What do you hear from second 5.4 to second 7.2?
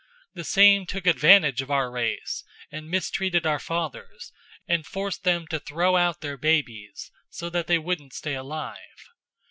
to throw out their babies,